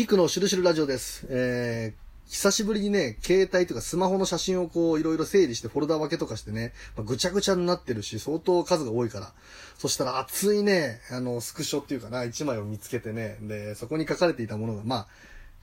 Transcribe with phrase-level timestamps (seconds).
[0.00, 1.26] キックのしるしるラジオです。
[1.28, 9.34] えー、久しぶりにね、携帯とかスマホの写真をこういろいろ整理してフォルダ分けとかしてね、まあ、ぐちゃぐちゃになってるし、相当数が多いから。
[9.76, 15.06] そしたら熱いね、あの、スクショっていうかな、一枚を見つけてね、で、そこに書かれていたものが、まあ、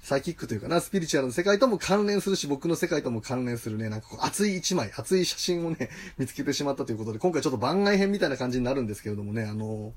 [0.01, 9.93] サイキックというかな、スピリチュアルの世界とも関連するし、僕の世界とも関連するね、なんかこう熱い一枚、熱い写真をね、 見つけてしまったということで、今回ちょっと番外編みたいな感じになるんですけれどもね、あの、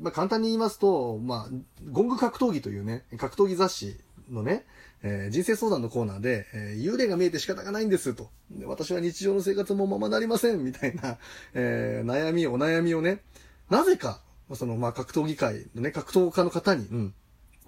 [0.00, 1.54] まあ、簡単に言いますと、まあ、
[1.90, 3.96] ゴング格闘技というね、格闘技雑誌
[4.30, 4.66] のね、
[5.02, 8.30] えー人生相談のコーナーで、えー幽霊が見えて仕方がないんですと。
[8.64, 11.18] 私は日常の生活もままなりません、みたいな、
[11.54, 13.22] えー悩み、お悩みをね、
[13.70, 14.22] なぜか、
[14.54, 17.14] その、まあ、格闘技界のね、格闘家の方に、うん、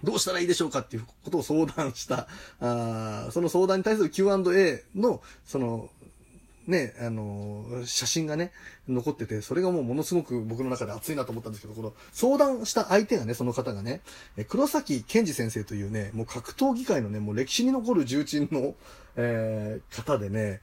[0.05, 2.29] どうしたらいいでしょうかっていうことを相談した、
[2.61, 5.91] あその相談に対する Q&A の、その、
[6.67, 8.53] ね、あのー写真がね、
[8.89, 14.03] 残ってて、それがもうものすごく僕の中で熱いなと思ったんですけど、この相談した相手がね、その方がね、
[14.37, 18.75] え黒崎健二先生というね、もう格闘技界のね、もう歴史に残る重鎮の、
[19.17, 20.61] えー方でね、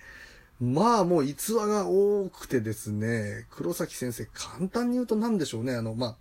[0.61, 6.15] まあもう逸話が多くてですね、黒崎先生、簡単に言うと何でしょうね、あの、まあ、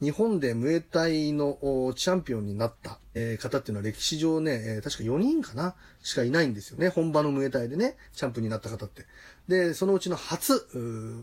[0.00, 1.58] 日本でムエタイの
[1.94, 6.88] チャンピオンになった、え方っていうのは歴史上ね、え確か4人かなしかいないんですよね。
[6.88, 9.04] 本場のムエタイでね、チャンプになった方って。
[9.46, 10.78] で、そのうちの初、う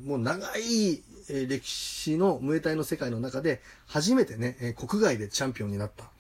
[0.06, 6.12] もう長い、え歴史のムエタイの世界の中で、初めてね、え国外でチャンピオンになった、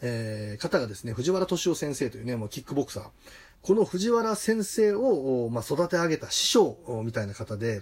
[0.00, 3.04] え方がですね、藤原敏夫先生というね、もうキックボクサー。
[3.64, 7.80] この藤原先生を、まあ、育て上げた師匠みたいな方で、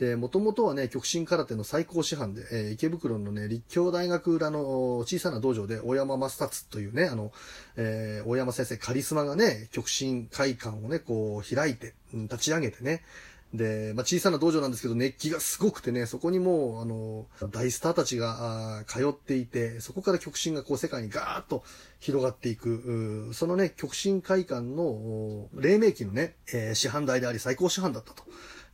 [0.00, 7.30] で、もともとはね、極真空手の最高師範で、えー池袋のね、立教大学裏の小さな道場で、大山正達というね、あの、
[7.76, 13.04] えー大山先生カリスマがね、極真会館をね、こう開いて、立ち上げてね、
[13.52, 21.64] で、まあ、小さな道場なんですけど、熱気がすごくてね、そこにもう、あの、大スターたちが、通っていて、そこから極真がこう世界にガーッと
[21.98, 28.22] 広がっていく、そのね、極真会館の、黎明期のね、えー師範代であり最高師範だったと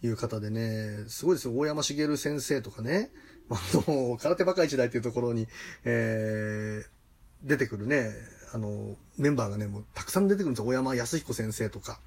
[0.02, 3.10] いう方でね、すごいですよ、大山茂先生とかね、
[3.48, 5.48] あの、空手バカ一代というところに、
[5.84, 6.97] えー
[7.42, 8.10] 出てくるね、
[8.53, 10.66] あの、メンバーがね、もうたくさん出てくるんですよ。
[10.66, 12.00] 大山康彦先生とか、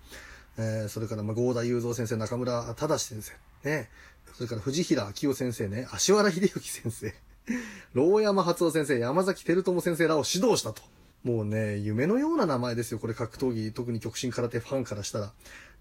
[0.57, 3.33] えーそれから、まあ、合田雄三先生、中村忠先生、
[3.69, 3.89] ね、
[4.33, 7.13] それから藤平明夫先生ね、足原秀幸先生、
[7.93, 10.81] 牢山初夫先生、山崎照友先生らを指導したと。
[11.23, 15.33] もうね、夢のような名前ですよ、これ格闘技、特に極真空手ファンからしたら。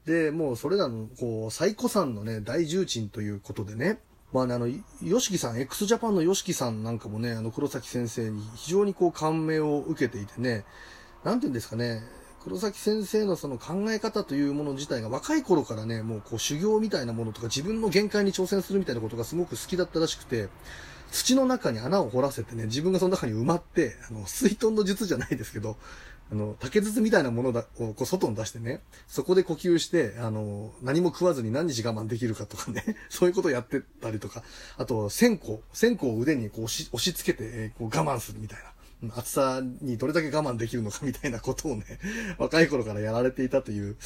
[0.05, 4.01] で、もうそれらの、こう、最古参のね、大重鎮ということでね、
[4.33, 4.69] まあね、あの、
[5.03, 10.65] ヨシキさん、x ジャパンのヨシキさんなんかもね、あの、黒崎先生に非常にこう感銘を受けていてね、
[11.25, 12.03] なんて言うんですかね、
[12.49, 20.49] 黒崎先生のその考え方というもの自体が若い頃からね、もうこう修行みたいなものとか自分の限界に挑戦するみたいなことがすごく好きだったらしくて、
[21.13, 25.77] 土の中に穴を掘らせてね、自分がその中に埋まって、あの、水遁の術じゃないですけど、
[26.33, 34.43] あの、竹筒みたいなものだをこう外に出してね、そこで呼吸して、あの、何も食わずに何日我慢できるかとかね、 そういうことをやってたりとか、
[34.79, 38.73] あと、線香、線香を腕にこう押し押し付けて、えこう我慢するみたいな。
[39.15, 41.85] 暑さにどれだけ我慢できるのかみたいなことをね、
[42.39, 43.97] 若い頃からやられていたという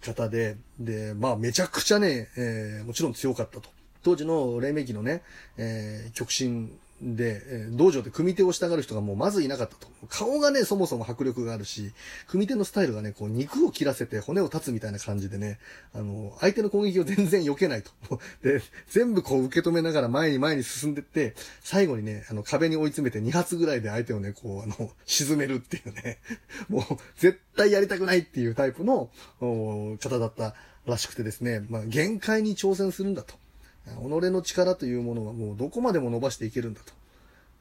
[0.00, 3.70] 方で、で、まあめちゃくちゃね、えーもちろん強かったと。
[4.02, 5.22] 当時の黎明期のね、
[5.56, 9.88] えー極真で、え道場で組手をしたがる人がもうまずいなかったと。
[10.08, 11.92] 顔がね、そもそも迫力があるし、
[12.28, 15.58] 組手のスタイルがね、こう肉を切らせて骨を立つみたいな感じでね、
[15.94, 17.90] あの、相手の攻撃を全然避けないと。
[18.42, 26.18] で、全部こう受け止めながら前に前に進んでって、最後にね、あの壁に追い詰めて2発ぐらいで相手をね、こう、あの、沈めるっていうね、
[26.68, 29.10] もう絶対やりたくないっていうタイプの
[29.40, 30.54] 方だった
[30.86, 33.41] らしくてですね、まあ限界に挑戦するんだと。
[33.86, 33.90] 己
[34.30, 36.92] の力というものはもうどこまでも伸ばしていけるんだと。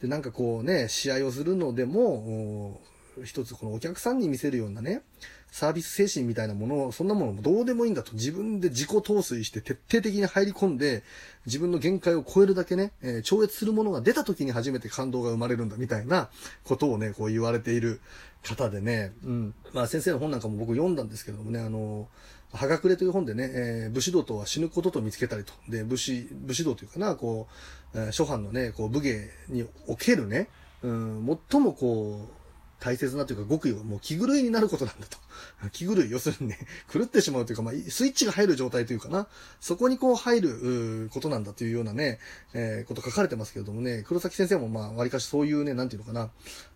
[0.02, 2.82] で、なんかこうね、試合をするのでも、
[3.26, 5.02] 一つこのお客さんに見せるようなね、
[5.52, 8.14] サービス精神みたいなものを、そんなものもどうでもいいんだと。
[8.14, 11.04] 自分で自己陶酔して徹底的に入り込んで、
[11.46, 16.30] 自分の限界を超えるだけね、えー超越するものが出た時に初めて感動が生まれるんだみたいな
[16.64, 18.00] ことをね、こう言われている
[18.44, 19.54] 方でね、うん。
[19.74, 22.08] まあ先生の本なんかも僕読んだんですけどもね、あの、
[22.54, 25.52] はがくれという本でね、えー武士道とは死ぬことと見つけたりと。
[25.68, 27.48] で、武士、武士道というかな、こ
[27.94, 30.48] う、えー諸藩のね、こう武芸におけるね、
[30.82, 32.41] うん、最もこう、
[32.82, 35.18] 大切なというか極意はもう気狂いになることなんだと。
[35.72, 36.58] 気狂い、要するにね、
[36.92, 39.28] 狂ってしまうというか、まあ、スイッチが入る状態というかな、
[39.60, 42.20] そこにこう入ることなんだというようなね、
[42.54, 46.32] えーこと書かれてますけれどもね、黒崎先生もまあ、割かしそういうね、なんていうのかな、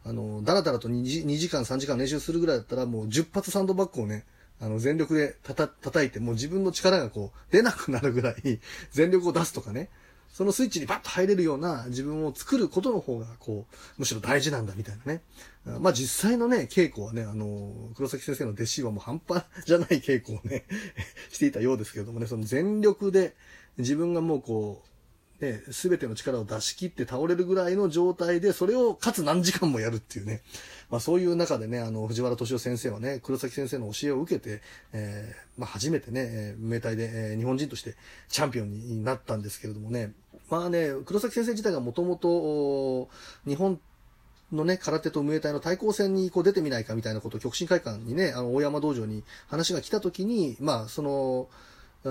[0.06, 4.26] あの、だらだらと2時 ,2 時間、3時間練習するぐらいだったら、もう10発サンドバッグをね、
[4.62, 8.60] あの、全力でたた、叩いて、もう自分の力がこう、出なくなるぐらい、
[8.92, 9.90] 全力を出すとかね、
[10.36, 15.22] そのスイッチにバッと入れるような自分を作ることの方が、こう、むしろ大事なんだみたいなね。
[15.80, 20.66] まあ実際のね、稽古はね、あの、黒崎先生の弟子はもう半端じゃない稽古をね、
[21.32, 23.34] していたようですけれどもね、その全力で
[23.78, 24.96] 自分がもうこう、
[25.46, 30.42] ね、すべての力を出し切って倒れるぐらいの状態で、それをかつ何時間もやるっていうね。
[30.90, 34.62] まあそういう中でね、あの、藤原敏夫先生はね、黒崎先生の教えを受けて、
[34.94, 37.96] えー、まあ初めてね、えー、名体で、えー、日本人として
[38.30, 40.14] チャンピオンになったんですけれどもね。
[40.50, 43.10] まあね、黒崎先生自体がもともと、
[43.48, 43.80] 日本
[44.52, 51.48] のね、空手とムエタイの対抗戦にこう出てみないかみたいなことを極真会館にね、あの、大山道場に話が来た時に、まあその、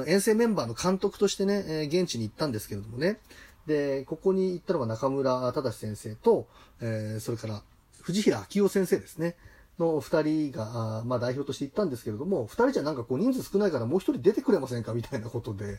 [0.06, 3.20] 遠征メンバーの監督としてね、え、現地に行ったんですけれどもね。
[3.66, 6.48] で、ここに行ったのが中村忠先生と、
[6.80, 7.62] えー、それから
[8.02, 9.36] 藤平明夫先生ですね。
[9.78, 15.78] の二人が、まあ代表として行ったんですけれども、二人じゃなんかこう人数少ないからもう一人出てくれませんかみたいなことで、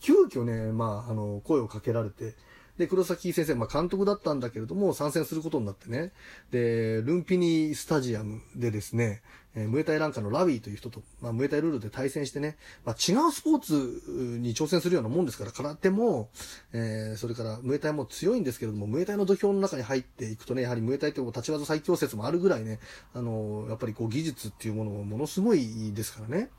[0.00, 2.34] 急遽ね、まあ、あの、声をかけられて、
[2.78, 6.12] で、黒崎先生、まあ、監督だったんだけれども、参戦することになってね。
[6.50, 9.22] で、ルンピニースタジアムでですね、
[9.54, 14.02] えー、ムエタイランカのラビーという人と、まあ、ムエタイルールで対戦してね、まあ、違うスポーツ
[14.40, 16.30] に挑戦するようなもんですから、空手も、
[16.72, 22.80] えー、それからムエタイも強いんですけれども、ムエタイの土俵の中に入っていくとね、やはりムエタイって立ち技最強説もあるぐらいね、
[23.14, 26.50] あのー、やっぱりこう技術っていうものもものすごいですからね。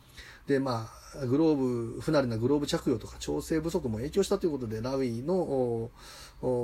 [0.48, 5.90] で、まあ、グローブ、不慣れなグローブ着用とか調整不足も影響したということで、ラウィの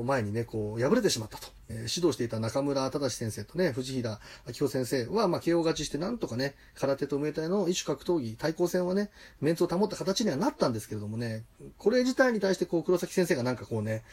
[0.03, 1.47] 前にね、こう、敗れてしまったと。
[1.69, 11.43] えー、指導していた中村忠先生とね、藤平明夫先生は、まあ、KO 勝ちして、なんとかね、空手とムエタイの一種格闘技、対抗戦はね、メンツを保った形にはなったんですけれどもね、
[11.77, 14.03] これ自体に対して、こう、黒崎先生がなんかこうね、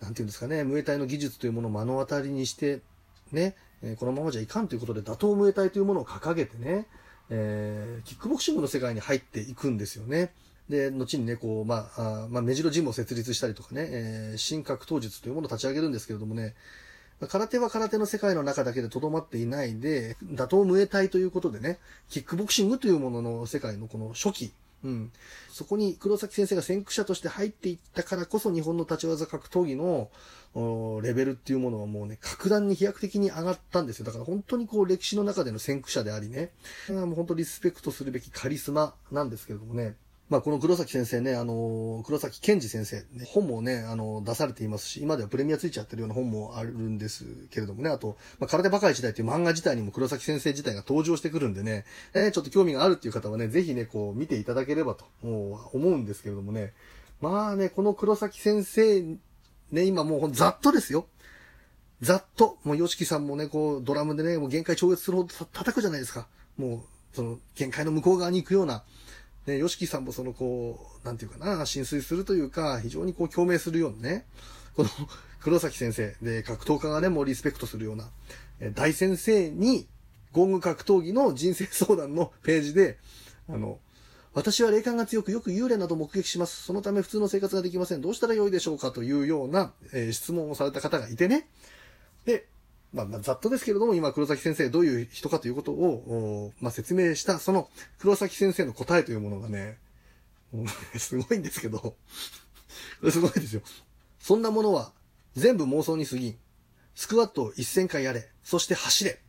[0.00, 2.80] なんていうんですかね、ムエタイの技術というものを目の当たりにして、
[3.30, 3.54] ね、
[3.98, 6.86] このままじゃいかんということで、打倒ムエタイというものを掲げてね、
[7.30, 10.32] えー、キックボクシングの世界に入っていくんですよね。
[10.68, 16.54] で、後にね、こう、まあ、あまあ、目白ジムを設立したりとかね、えー、新格闘術というものを立ち上げるんですけれどもね、
[17.28, 21.78] 空手は空手の世界の中だけで留まっていないで、打倒無栄体ということでね、
[22.10, 24.52] キックボクシングというものの世界のこの初期、
[24.84, 25.12] うん。
[25.50, 30.10] そこに黒崎先生が先駆者として入っていったからこそ日本の立ち技格闘技の
[31.02, 34.06] レベルっていうものはもうね、格段に飛躍的に上がったんですよ。
[34.06, 36.50] だから本当にこう歴史の中での先駆者でありね、
[36.88, 39.96] もう本当リスペクトするべきカリスマなんですけれどもね、
[40.28, 56.72] まあ、この黒崎先生ね、あの、黒崎健二先生、ね、本もね、あの、出されていますし、今ではプレミアついちゃってるような本もあるんですけれどもね、あと、まあ、空手バカ一代っていう漫画自体にも黒崎先生自体が登場してくるんでね、えー、ちょっと興味があるっていう方はね、ぜひね、こう、見ていただければと、もう、思うんですけれどもね、
[57.20, 59.02] まあね、この黒崎先生、
[59.70, 61.06] ね、今もう、ざっとですよ。
[62.00, 66.26] ざっと、もう、ヨシキさんもね、こう、ドラムでね、もう限界超越するほど叩くじゃないですか。
[66.58, 66.80] もう、
[67.14, 68.82] その、限界の向こう側に行くような、
[69.46, 74.26] ね、ヨシキさんもそのこう、なんていうかな、浸水するというか、非常にこう共鳴するようなね、
[74.74, 74.88] この
[75.40, 78.10] 黒崎先生で格闘家がね、もうリスペクトするような、
[78.58, 79.88] え大先生に、
[80.32, 82.98] ゴング格闘技の人生相談の ページで、
[83.48, 83.78] あの、
[84.34, 86.62] 私は霊感が強くよく幽霊など目撃します。
[86.62, 88.02] そのため普通の生活ができません。
[88.02, 88.90] どうしたらよいでしょうか？
[88.90, 91.48] というような、えー、質問をされた方がいてね。
[92.26, 92.46] で、
[92.92, 97.68] まあ、ざっとですけれども、今、黒崎先生どういう人かということを、まあ、説明した、その、
[97.98, 99.78] 黒崎先生の答えというものがね、
[100.96, 101.96] すごいんですけど、 こ
[103.02, 103.62] れすごいですよ。
[104.20, 104.92] そんなものは、
[105.34, 106.38] 全部妄想に過ぎん。
[106.94, 108.30] スクワットを1000回やれ。
[108.42, 109.22] そして走れ。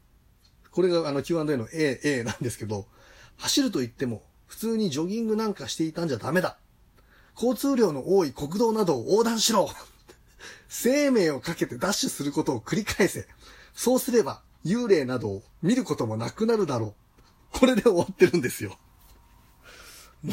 [0.72, 2.88] これがあの Q&A の A、A なんですけど、
[3.38, 6.58] 走ると言っても、普通にジョギングなんかしていたんじゃダメだ。
[7.36, 9.70] 交通量の多い国道などを横断しろ。
[10.68, 13.28] 生命をかけてダッシュすることを繰り返せ。
[13.74, 16.96] そうすれば、幽霊などを見ることもなくなるだろ
[17.54, 17.60] う。
[17.60, 18.78] これで終わってるんですよ。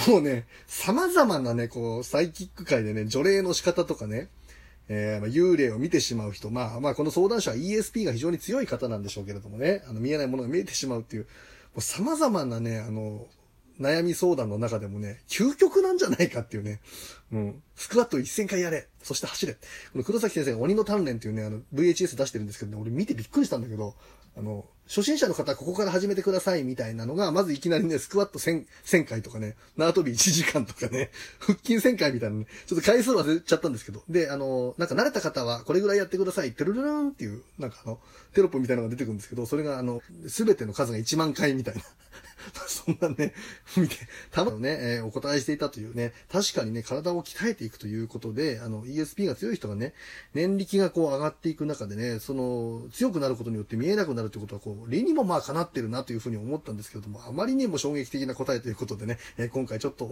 [0.09, 4.29] もうね、様々なね、こう、サイキック界でね、除霊の仕方とかね、
[4.89, 11.29] えー、まあ、幽霊を見てしまう人、まあ、まあ、この相談者は ESP が非常に強い方なんでしょうけれどもね、あの、見えないものが見えてしまうっていう、も
[11.79, 13.27] う様々なね、あの、
[13.81, 16.81] 悩み相談の中でもね、究極なんじゃないかっていうね、
[17.33, 17.63] うん。
[17.77, 18.89] スクワット1000回やれ。
[19.03, 19.55] そして走れ。
[19.55, 19.59] こ
[19.97, 23.95] の黒崎先生が鬼の鍛錬っていうね、あの、VHS 出してるんですけどね、俺見てびっくりしたんだけど、
[24.37, 38.01] あの、初心者の方はここから始めてくださいみたいなのが、まずいきなりね、スクワット1000、1000回とかね、縄跳び1時間とかね、 腹筋1000回みたいなね、ちょっと回数忘れちゃったんですけど、で、あの、なんか慣れた方はこれぐらいやってください、テルルルンっていう、なんかあの、
[38.35, 41.83] テロップみたいなのが出てくるんですけど、それがあの、すべての数が1万回みたいな。
[42.85, 43.33] そんなね、
[43.77, 43.97] 見て、
[44.31, 49.95] たまね、えー、お答えしていたというね、確かにね、体を鍛えていくということで、あの、ESP が強い人がね、
[50.35, 60.05] 年力がこう上がっていく中でね、その、強くなることによって見えなくなるということは、こう、理にもまあ叶ってるなというふうに思ったんですけれども、あまりにも衝撃的な答えということでね、えー、今回ちょっと